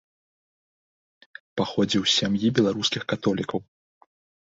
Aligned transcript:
Паходзіў 1.63 2.03
з 2.09 2.17
сям'і 2.19 2.53
беларускіх 2.59 3.01
католікаў. 3.15 3.59